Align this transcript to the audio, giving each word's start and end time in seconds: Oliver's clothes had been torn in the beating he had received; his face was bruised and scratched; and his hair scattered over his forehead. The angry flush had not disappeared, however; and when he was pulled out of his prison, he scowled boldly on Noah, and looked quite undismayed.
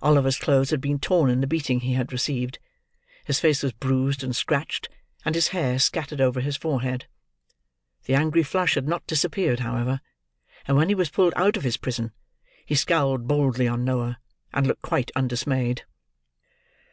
Oliver's 0.00 0.38
clothes 0.38 0.70
had 0.70 0.80
been 0.80 1.00
torn 1.00 1.28
in 1.28 1.40
the 1.40 1.46
beating 1.48 1.80
he 1.80 1.94
had 1.94 2.12
received; 2.12 2.60
his 3.24 3.40
face 3.40 3.64
was 3.64 3.72
bruised 3.72 4.22
and 4.22 4.36
scratched; 4.36 4.88
and 5.24 5.34
his 5.34 5.48
hair 5.48 5.80
scattered 5.80 6.20
over 6.20 6.40
his 6.40 6.56
forehead. 6.56 7.08
The 8.04 8.14
angry 8.14 8.44
flush 8.44 8.76
had 8.76 8.86
not 8.86 9.04
disappeared, 9.08 9.58
however; 9.58 10.02
and 10.68 10.76
when 10.76 10.88
he 10.88 10.94
was 10.94 11.10
pulled 11.10 11.34
out 11.34 11.56
of 11.56 11.64
his 11.64 11.78
prison, 11.78 12.12
he 12.64 12.76
scowled 12.76 13.26
boldly 13.26 13.66
on 13.66 13.84
Noah, 13.84 14.20
and 14.54 14.68
looked 14.68 14.82
quite 14.82 15.10
undismayed. 15.16 15.82